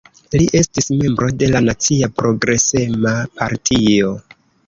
Li 0.41 0.45
estis 0.59 0.87
membro 1.01 1.27
de 1.43 1.49
la 1.55 1.61
Nacia 1.65 2.09
Progresema 2.21 3.13
Partio. 3.39 4.11